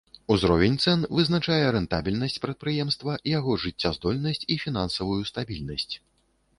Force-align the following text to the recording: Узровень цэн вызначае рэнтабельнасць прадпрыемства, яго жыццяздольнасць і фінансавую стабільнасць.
Узровень 0.35 0.77
цэн 0.85 1.03
вызначае 1.17 1.59
рэнтабельнасць 1.75 2.39
прадпрыемства, 2.47 3.11
яго 3.37 3.61
жыццяздольнасць 3.67 4.45
і 4.53 4.61
фінансавую 4.69 5.23
стабільнасць. 5.33 5.93